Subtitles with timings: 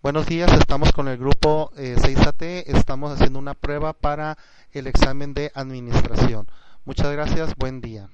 [0.00, 4.38] Buenos días, estamos con el grupo eh, 6AT, estamos haciendo una prueba para
[4.70, 6.46] el examen de administración.
[6.84, 8.08] Muchas gracias, buen día.